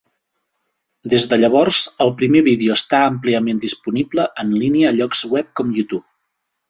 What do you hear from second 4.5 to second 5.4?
línia a llocs